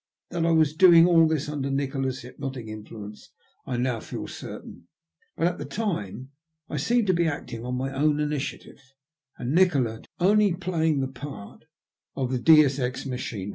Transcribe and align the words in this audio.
That 0.31 0.47
I 0.47 0.51
was 0.51 0.73
doing 0.75 1.05
all 1.05 1.27
this 1.27 1.47
under 1.47 1.69
Nikola's 1.69 2.21
hypnotic 2.23 2.65
influence 2.65 3.29
I 3.67 3.77
now 3.77 3.99
feel 3.99 4.25
certain; 4.27 4.87
but 5.37 5.45
at 5.45 5.59
the 5.59 5.65
time 5.65 6.31
I 6.67 6.77
seemed 6.77 7.05
to 7.05 7.13
be 7.13 7.27
acting 7.27 7.63
on 7.63 7.75
my 7.77 7.93
own 7.93 8.19
initiative, 8.19 8.81
and 9.37 9.53
Nikola 9.53 9.97
to 9.97 10.01
be 10.01 10.07
only 10.19 10.53
playing 10.55 11.01
the 11.01 11.07
part 11.07 11.65
of 12.15 12.31
the 12.31 12.39
deu$ 12.39 12.67
ex 12.81 13.05
machina. 13.05 13.49